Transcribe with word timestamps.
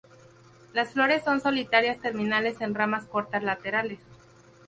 Las 0.73 0.93
flores 0.93 1.23
son 1.23 1.41
solitarias, 1.41 1.99
terminales 2.01 2.59
en 2.61 2.73
ramas 2.73 3.05
cortas, 3.05 3.43
laterales. 3.43 3.99